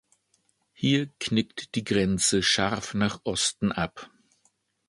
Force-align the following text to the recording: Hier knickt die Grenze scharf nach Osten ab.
Hier 0.73 1.09
knickt 1.19 1.75
die 1.75 1.83
Grenze 1.83 2.41
scharf 2.41 2.95
nach 2.95 3.19
Osten 3.23 3.71
ab. 3.71 4.09